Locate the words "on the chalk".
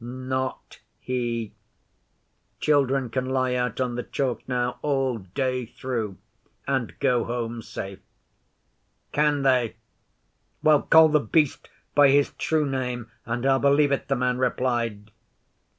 3.79-4.41